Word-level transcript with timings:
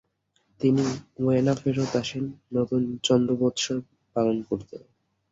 তিনি 0.61 0.83
উএনো 1.21 1.53
ফেরত 1.61 1.91
আসেন 2.01 2.23
নতুন 2.55 2.81
চন্দ্রোবৎসর 3.03 3.77
পালন 4.15 4.37
করতে। 4.49 4.75